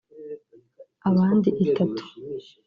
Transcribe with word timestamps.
abandi 1.09 1.49
itatu 1.65 2.03